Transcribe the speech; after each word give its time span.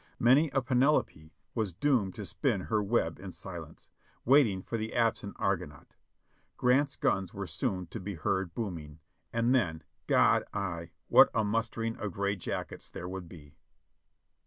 Many 0.17 0.49
a 0.49 0.63
Penelope 0.63 1.31
was 1.53 1.75
doomed 1.75 2.15
to 2.15 2.25
spin 2.25 2.61
her 2.61 2.81
web 2.81 3.19
in 3.19 3.31
silence, 3.31 3.91
waiting 4.25 4.63
for 4.63 4.75
the 4.75 4.95
absent 4.95 5.35
Argonaut. 5.37 5.95
Grant's 6.57 6.95
guns 6.95 7.35
were 7.35 7.45
soon 7.45 7.85
to 7.89 7.99
be 7.99 8.15
heard 8.15 8.55
booming, 8.55 8.97
and 9.31 9.53
then— 9.53 9.83
God! 10.07 10.43
what 11.07 11.29
a 11.35 11.43
mustering 11.43 11.97
of 11.97 12.13
gray 12.13 12.35
jackets 12.35 12.89
there 12.89 13.07
would 13.07 13.29
be. 13.29 13.53